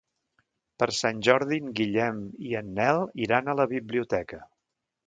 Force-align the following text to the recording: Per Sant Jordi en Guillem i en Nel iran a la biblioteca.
Per 0.83 0.87
Sant 0.99 1.19
Jordi 1.27 1.59
en 1.65 1.69
Guillem 1.81 2.25
i 2.49 2.59
en 2.63 2.75
Nel 2.81 3.05
iran 3.29 3.47
a 3.47 3.57
la 3.63 3.71
biblioteca. 3.77 4.43